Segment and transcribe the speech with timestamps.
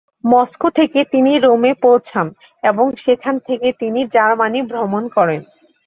[0.23, 2.27] Moscow থেকে তিনি রোমে পৌঁছান
[2.63, 5.49] এবং সেখান থেকে তিনি জার্মানি ভ্রমণ করেছিলেন।